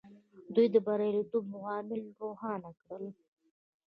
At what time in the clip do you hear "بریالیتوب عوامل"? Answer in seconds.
0.85-2.01